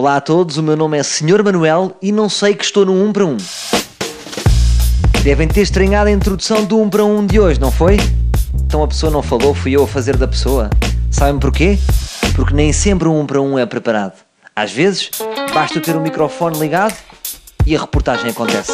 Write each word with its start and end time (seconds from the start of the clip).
Olá 0.00 0.16
a 0.16 0.20
todos, 0.22 0.56
o 0.56 0.62
meu 0.62 0.78
nome 0.78 0.96
é 0.96 1.02
Sr. 1.02 1.44
Manuel 1.44 1.94
e 2.00 2.10
não 2.10 2.26
sei 2.26 2.54
que 2.54 2.64
estou 2.64 2.86
no 2.86 3.04
1 3.04 3.12
para 3.12 3.26
1. 3.26 3.36
Devem 5.22 5.46
ter 5.46 5.60
estranhado 5.60 6.08
a 6.08 6.10
introdução 6.10 6.64
do 6.64 6.80
1 6.80 6.88
para 6.88 7.04
1 7.04 7.26
de 7.26 7.38
hoje, 7.38 7.60
não 7.60 7.70
foi? 7.70 7.98
Então 8.64 8.82
a 8.82 8.88
pessoa 8.88 9.12
não 9.12 9.22
falou, 9.22 9.52
fui 9.52 9.76
eu 9.76 9.84
a 9.84 9.86
fazer 9.86 10.16
da 10.16 10.26
pessoa. 10.26 10.70
Sabem 11.10 11.38
porquê? 11.38 11.78
Porque 12.34 12.54
nem 12.54 12.72
sempre 12.72 13.08
o 13.08 13.12
1 13.12 13.26
para 13.26 13.42
1 13.42 13.58
é 13.58 13.66
preparado. 13.66 14.14
Às 14.56 14.72
vezes, 14.72 15.10
basta 15.52 15.78
ter 15.80 15.94
o 15.94 16.00
microfone 16.00 16.58
ligado 16.58 16.96
e 17.66 17.76
a 17.76 17.80
reportagem 17.80 18.30
acontece. 18.30 18.72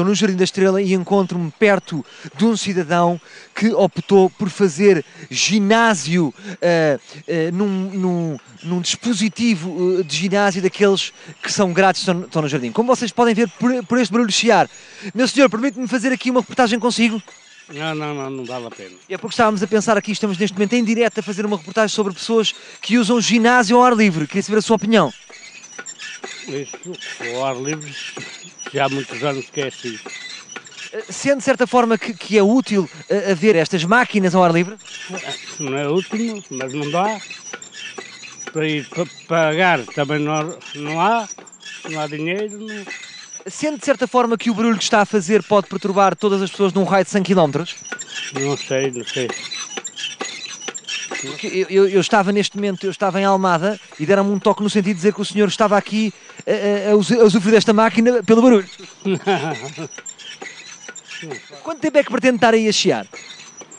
Estou 0.00 0.08
no 0.08 0.14
Jardim 0.14 0.36
da 0.36 0.44
Estrela 0.44 0.80
e 0.80 0.94
encontro-me 0.94 1.50
perto 1.58 2.02
de 2.34 2.46
um 2.46 2.56
cidadão 2.56 3.20
que 3.54 3.70
optou 3.74 4.30
por 4.30 4.48
fazer 4.48 5.04
ginásio 5.30 6.28
uh, 6.28 6.96
uh, 6.96 7.52
num, 7.52 7.90
num, 7.90 8.38
num, 8.62 8.80
dispositivo 8.80 9.68
uh, 9.68 10.02
de 10.02 10.16
ginásio 10.16 10.62
daqueles 10.62 11.12
que 11.42 11.52
são 11.52 11.70
grátis 11.74 12.00
estão, 12.00 12.22
estão 12.22 12.40
no 12.40 12.48
jardim. 12.48 12.72
Como 12.72 12.86
vocês 12.86 13.12
podem 13.12 13.34
ver 13.34 13.46
por, 13.58 13.84
por 13.84 13.98
este 13.98 14.10
barulho 14.10 14.32
chiar. 14.32 14.70
Meu 15.14 15.28
senhor, 15.28 15.50
permite-me 15.50 15.86
fazer 15.86 16.10
aqui 16.12 16.30
uma 16.30 16.40
reportagem 16.40 16.80
consigo? 16.80 17.22
Não, 17.68 17.94
não, 17.94 18.14
não, 18.14 18.30
não 18.30 18.44
vale 18.46 18.68
a 18.68 18.70
pena. 18.70 18.96
É 19.06 19.18
porque 19.18 19.34
estávamos 19.34 19.62
a 19.62 19.66
pensar 19.66 19.98
aqui, 19.98 20.12
estamos 20.12 20.38
neste 20.38 20.54
momento 20.54 20.72
em 20.72 20.82
direto 20.82 21.20
a 21.20 21.22
fazer 21.22 21.44
uma 21.44 21.58
reportagem 21.58 21.94
sobre 21.94 22.14
pessoas 22.14 22.54
que 22.80 22.96
usam 22.96 23.20
ginásio 23.20 23.76
ao 23.76 23.84
ar 23.84 23.94
livre. 23.94 24.26
Queria 24.26 24.42
saber 24.44 24.60
a 24.60 24.62
sua 24.62 24.76
opinião. 24.76 25.12
Isso, 26.48 26.70
ao 27.34 27.44
ar 27.44 27.56
livre, 27.56 27.94
já 28.72 28.86
há 28.86 28.88
muitos 28.88 29.22
anos 29.22 29.46
que 29.50 29.60
é 29.60 29.68
assim. 29.68 29.98
Sendo 31.08 31.38
de 31.38 31.44
certa 31.44 31.66
forma 31.66 31.96
que, 31.96 32.12
que 32.12 32.36
é 32.36 32.42
útil 32.42 32.88
uh, 33.08 33.30
haver 33.30 33.54
estas 33.54 33.84
máquinas 33.84 34.34
ao 34.34 34.42
ar 34.42 34.52
livre? 34.52 34.76
Não 35.58 35.76
é 35.76 35.88
útil, 35.88 36.42
mas 36.50 36.72
não 36.72 36.90
dá. 36.90 37.20
Para 38.52 38.66
ir 38.66 38.88
para 38.88 39.06
pagar 39.28 39.84
também 39.86 40.18
não, 40.18 40.58
não 40.74 41.00
há, 41.00 41.28
não 41.88 42.00
há 42.00 42.06
dinheiro. 42.08 42.58
Não... 42.58 42.84
Sendo 43.46 43.78
de 43.78 43.84
certa 43.84 44.06
forma 44.06 44.36
que 44.36 44.50
o 44.50 44.54
barulho 44.54 44.76
que 44.76 44.82
está 44.82 45.00
a 45.00 45.06
fazer 45.06 45.42
pode 45.44 45.68
perturbar 45.68 46.16
todas 46.16 46.42
as 46.42 46.50
pessoas 46.50 46.72
num 46.72 46.84
raio 46.84 47.04
de 47.04 47.10
100 47.10 47.22
km? 47.22 47.64
Não 48.34 48.56
sei, 48.56 48.90
não 48.90 49.04
sei. 49.04 49.28
Eu, 51.22 51.66
eu, 51.68 51.88
eu, 51.88 52.00
estava 52.00 52.32
neste 52.32 52.56
momento, 52.56 52.84
eu 52.84 52.90
estava 52.90 53.20
em 53.20 53.24
Almada 53.24 53.78
e 53.98 54.06
deram-me 54.06 54.30
um 54.30 54.38
toque 54.38 54.62
no 54.62 54.70
sentido 54.70 54.88
de 54.88 54.94
dizer 54.94 55.12
que 55.12 55.20
o 55.20 55.24
senhor 55.24 55.48
estava 55.48 55.76
aqui 55.76 56.12
a, 56.46 56.90
a, 56.90 56.92
a 56.92 57.24
usufruir 57.24 57.54
desta 57.54 57.72
máquina 57.72 58.22
pelo 58.22 58.40
barulho. 58.42 58.68
Quanto 61.62 61.80
tempo 61.80 61.98
é 61.98 62.02
que 62.02 62.10
pretende 62.10 62.36
estar 62.36 62.54
aí 62.54 62.66
a 62.68 62.72
chiar? 62.72 63.06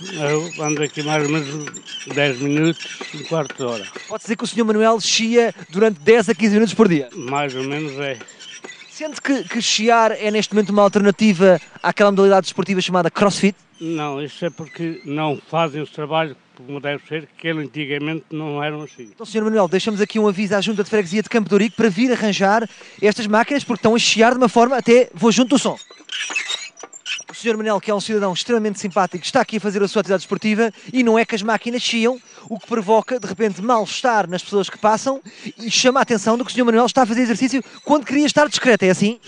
Eu 0.00 0.50
ando 0.62 0.82
aqui 0.82 1.02
mais 1.02 1.24
ou 1.24 1.30
menos 1.30 1.66
10 2.14 2.38
minutos, 2.40 2.86
um 3.14 3.22
quarto 3.24 3.56
de 3.56 3.62
hora. 3.64 3.86
Pode 4.08 4.22
dizer 4.22 4.36
que 4.36 4.44
o 4.44 4.46
senhor 4.46 4.64
Manuel 4.64 5.00
chia 5.00 5.54
durante 5.70 6.00
10 6.00 6.30
a 6.30 6.34
15 6.34 6.54
minutos 6.54 6.74
por 6.74 6.88
dia? 6.88 7.08
Mais 7.14 7.54
ou 7.54 7.64
menos 7.64 7.92
é. 7.98 8.18
Sente 8.96 9.20
que, 9.20 9.44
que 9.44 9.60
chiar 9.60 10.12
é 10.12 10.30
neste 10.30 10.54
momento 10.54 10.70
uma 10.70 10.80
alternativa 10.80 11.60
àquela 11.82 12.10
modalidade 12.10 12.44
desportiva 12.44 12.80
chamada 12.80 13.10
crossfit? 13.10 13.54
Não, 13.78 14.22
isso 14.22 14.42
é 14.42 14.48
porque 14.48 15.02
não 15.04 15.38
fazem 15.50 15.82
os 15.82 15.90
trabalhos 15.90 16.34
como 16.56 16.80
deve 16.80 17.06
ser, 17.06 17.28
que 17.36 17.46
ele 17.46 17.64
antigamente 17.64 18.24
não 18.30 18.64
eram 18.64 18.80
assim. 18.80 19.10
Então, 19.14 19.26
Sr. 19.26 19.42
Manuel, 19.42 19.68
deixamos 19.68 20.00
aqui 20.00 20.18
um 20.18 20.26
aviso 20.26 20.54
à 20.54 20.62
Junta 20.62 20.82
de 20.82 20.88
Freguesia 20.88 21.22
de 21.22 21.28
Campo 21.28 21.46
de 21.46 21.54
Ourique 21.54 21.76
para 21.76 21.90
vir 21.90 22.10
arranjar 22.10 22.66
estas 23.02 23.26
máquinas, 23.26 23.62
porque 23.62 23.80
estão 23.80 23.94
a 23.94 23.98
chiar 23.98 24.32
de 24.32 24.38
uma 24.38 24.48
forma 24.48 24.78
até 24.78 25.10
vou 25.12 25.30
junto 25.30 25.50
do 25.50 25.58
som. 25.58 25.78
O 27.46 27.48
Sr. 27.48 27.56
Manuel, 27.58 27.80
que 27.80 27.92
é 27.92 27.94
um 27.94 28.00
cidadão 28.00 28.32
extremamente 28.32 28.80
simpático, 28.80 29.24
está 29.24 29.40
aqui 29.40 29.58
a 29.58 29.60
fazer 29.60 29.80
a 29.80 29.86
sua 29.86 30.00
atividade 30.00 30.24
esportiva 30.24 30.72
e 30.92 31.04
não 31.04 31.16
é 31.16 31.24
que 31.24 31.32
as 31.32 31.42
máquinas 31.42 31.80
chiam, 31.80 32.20
o 32.48 32.58
que 32.58 32.66
provoca, 32.66 33.20
de 33.20 33.26
repente, 33.28 33.62
mal-estar 33.62 34.28
nas 34.28 34.42
pessoas 34.42 34.68
que 34.68 34.76
passam 34.76 35.22
e 35.56 35.70
chama 35.70 36.00
a 36.00 36.02
atenção 36.02 36.36
do 36.36 36.44
que 36.44 36.50
o 36.50 36.54
Sr. 36.54 36.64
Manuel 36.64 36.86
está 36.86 37.02
a 37.02 37.06
fazer 37.06 37.22
exercício 37.22 37.62
quando 37.84 38.04
queria 38.04 38.26
estar 38.26 38.48
discreto, 38.48 38.84
é 38.84 38.90
assim? 38.90 39.20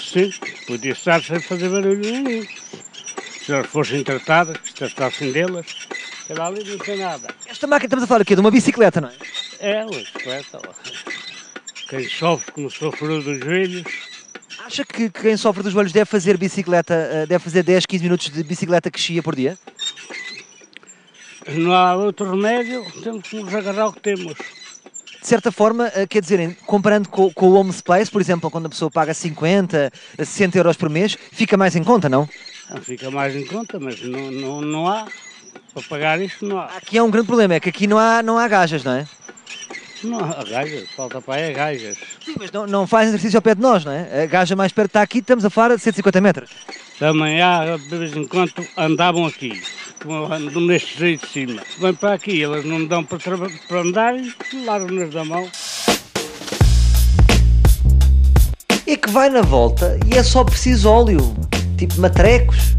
Sim, 0.00 0.32
podia 0.64 0.92
estar 0.92 1.20
sem 1.24 1.40
fazer 1.40 1.68
barulho 1.68 1.98
nenhum. 1.98 2.46
Se 3.44 3.52
elas 3.52 3.66
fossem 3.66 4.04
tratadas, 4.04 4.56
se 4.64 4.72
tratassem 4.74 5.32
delas, 5.32 5.66
Lá 6.28 6.46
ali 6.46 6.62
não 6.62 6.78
tem 6.78 6.98
nada. 6.98 7.34
Esta 7.48 7.66
máquina, 7.66 7.86
estamos 7.86 8.04
a 8.04 8.06
falar 8.06 8.22
aqui 8.22 8.36
de 8.36 8.40
uma 8.40 8.52
bicicleta, 8.52 9.00
não 9.00 9.08
é? 9.08 9.14
É, 9.58 9.84
uma 9.84 9.98
bicicleta. 9.98 10.60
Quem 11.88 12.08
sofre 12.08 12.52
como 12.52 12.70
sofreu 12.70 13.20
dos 13.20 13.40
joelhos. 13.40 14.09
Acha 14.70 14.84
que 14.84 15.10
quem 15.10 15.36
sofre 15.36 15.64
dos 15.64 15.72
joelhos 15.72 15.90
deve 15.90 16.04
fazer 16.04 16.36
bicicleta, 16.38 16.94
eh, 16.94 17.26
deve 17.26 17.42
fazer 17.42 17.64
10, 17.64 17.86
15 17.86 18.04
minutos 18.04 18.30
de 18.30 18.40
bicicleta 18.44 18.88
que 18.88 19.00
chia 19.00 19.20
por 19.20 19.34
dia? 19.34 19.58
Não 21.48 21.72
há 21.72 21.96
outro 21.96 22.30
remédio, 22.30 22.86
temos 23.02 23.28
que 23.28 23.42
nos 23.42 23.52
agarrar 23.52 23.88
o 23.88 23.92
que 23.92 24.00
temos. 24.00 24.34
De 24.34 25.26
certa 25.26 25.50
forma, 25.50 25.90
eh, 25.92 26.06
quer 26.06 26.22
dizer, 26.22 26.56
comparando 26.66 27.08
com, 27.08 27.32
com 27.32 27.48
o 27.48 27.54
Home 27.54 27.72
Space, 27.72 28.08
por 28.08 28.20
exemplo, 28.20 28.48
quando 28.48 28.66
a 28.66 28.68
pessoa 28.68 28.88
paga 28.88 29.12
50, 29.12 29.90
60 30.16 30.58
euros 30.58 30.76
por 30.76 30.88
mês, 30.88 31.18
fica 31.32 31.56
mais 31.56 31.74
em 31.74 31.82
conta, 31.82 32.08
não? 32.08 32.28
Não 32.70 32.80
fica 32.80 33.10
mais 33.10 33.34
em 33.34 33.44
conta, 33.46 33.80
mas 33.80 34.00
não, 34.00 34.30
não, 34.30 34.60
não 34.60 34.86
há. 34.86 35.08
Para 35.74 35.82
pagar 35.82 36.20
isto 36.20 36.46
não 36.46 36.60
há. 36.60 36.66
Aqui 36.66 36.96
é 36.96 37.02
um 37.02 37.10
grande 37.10 37.26
problema, 37.26 37.54
é 37.54 37.60
que 37.60 37.70
aqui 37.70 37.88
não 37.88 37.98
há, 37.98 38.22
não 38.22 38.38
há 38.38 38.46
gajas, 38.46 38.84
não 38.84 38.92
é? 38.92 39.08
Não 40.02 40.18
há 40.18 40.42
gajas, 40.44 40.88
falta 40.96 41.20
para 41.20 41.34
aí 41.34 41.50
é 41.50 41.52
gajas. 41.52 41.98
Sim, 42.24 42.34
mas 42.38 42.50
não, 42.50 42.66
não 42.66 42.86
faz 42.86 43.08
exercício 43.08 43.36
ao 43.36 43.42
pé 43.42 43.54
de 43.54 43.60
nós, 43.60 43.84
não 43.84 43.92
é? 43.92 44.22
A 44.22 44.26
gaja 44.26 44.56
mais 44.56 44.72
perto 44.72 44.88
está 44.88 45.02
aqui, 45.02 45.18
estamos 45.18 45.44
a 45.44 45.50
falar 45.50 45.76
de 45.76 45.82
150 45.82 46.20
metros. 46.20 46.50
Também 46.98 47.40
há, 47.42 47.76
de 47.76 47.98
vez 47.98 48.16
em 48.16 48.26
quando 48.26 48.52
andavam 48.78 49.26
aqui, 49.26 49.62
andam 50.30 50.62
neste 50.62 50.98
jeito 50.98 51.26
de 51.26 51.32
cima. 51.32 51.62
Vêm 51.78 51.94
para 51.94 52.14
aqui, 52.14 52.42
elas 52.42 52.64
não 52.64 52.84
dão 52.86 53.04
para, 53.04 53.18
para 53.68 53.80
andar 53.80 54.16
e 54.16 54.32
largam-nos 54.64 55.12
da 55.12 55.24
mão. 55.24 55.46
É 58.86 58.96
que 58.96 59.10
vai 59.10 59.28
na 59.28 59.42
volta 59.42 59.98
e 60.06 60.16
é 60.16 60.22
só 60.22 60.42
preciso 60.44 60.88
óleo, 60.88 61.34
tipo 61.76 62.00
matrecos. 62.00 62.74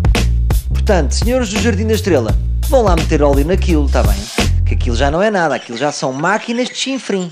Portanto, 0.70 1.12
senhores 1.12 1.50
do 1.50 1.60
Jardim 1.60 1.86
da 1.86 1.94
Estrela, 1.94 2.36
vão 2.68 2.82
lá 2.82 2.96
meter 2.96 3.22
óleo 3.22 3.46
naquilo, 3.46 3.86
está 3.86 4.02
bem? 4.02 4.41
Que 4.72 4.76
aquilo 4.76 4.96
já 4.96 5.12
não 5.12 5.22
é 5.22 5.30
nada, 5.30 5.54
aquilo 5.54 5.78
já 5.78 5.92
são 5.92 6.14
máquinas 6.14 6.70
de 6.70 6.76
chinfrim. 6.76 7.30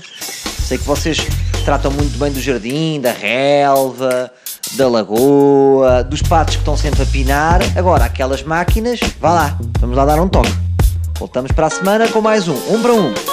Sei 0.62 0.76
que 0.76 0.84
vocês 0.84 1.26
tratam 1.64 1.90
muito 1.90 2.18
bem 2.18 2.30
do 2.30 2.38
jardim, 2.38 3.00
da 3.00 3.12
relva, 3.12 4.30
da 4.72 4.86
lagoa, 4.86 6.04
dos 6.04 6.20
patos 6.20 6.56
que 6.56 6.60
estão 6.60 6.76
sempre 6.76 7.02
a 7.02 7.06
pinar. 7.06 7.60
Agora, 7.74 8.04
aquelas 8.04 8.42
máquinas, 8.42 9.00
vá 9.18 9.32
lá, 9.32 9.58
vamos 9.78 9.96
lá 9.96 10.04
dar 10.04 10.20
um 10.20 10.28
toque. 10.28 10.52
Voltamos 11.18 11.50
para 11.52 11.68
a 11.68 11.70
semana 11.70 12.08
com 12.08 12.20
mais 12.20 12.46
um, 12.46 12.56
um 12.74 12.82
para 12.82 12.92
um. 12.92 13.29